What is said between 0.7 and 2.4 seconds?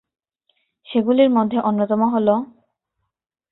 সেগুলির মধ্যে অন্যতম হল-